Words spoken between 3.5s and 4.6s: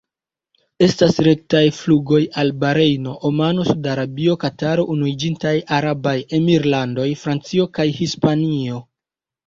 Saud-Arabio,